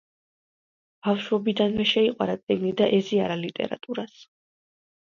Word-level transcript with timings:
ბავშვობიდანვე 1.07 1.87
შეიყვარა 1.93 2.39
წიგნი 2.41 2.75
და 2.83 2.91
ეზიარა 2.99 3.39
ლიტერატურას. 3.45 4.21